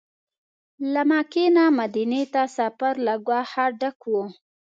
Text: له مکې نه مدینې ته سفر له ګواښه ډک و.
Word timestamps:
له 0.93 1.01
مکې 1.09 1.45
نه 1.55 1.63
مدینې 1.79 2.23
ته 2.33 2.41
سفر 2.57 2.93
له 3.05 3.13
ګواښه 3.27 3.65
ډک 3.79 3.99
و. 4.11 4.13